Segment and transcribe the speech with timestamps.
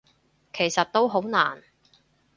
[0.51, 1.61] 其實都好難